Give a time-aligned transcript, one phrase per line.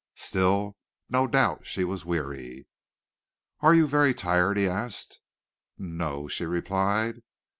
[0.15, 0.75] Still
[1.09, 2.65] no doubt she was weary.
[3.59, 5.19] "Are you very tired?" he asked.
[5.77, 7.21] "No o," she replied.